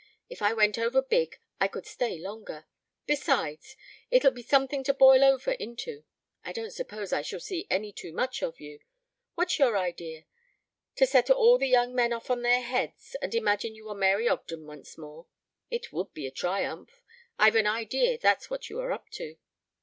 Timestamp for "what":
18.49-18.71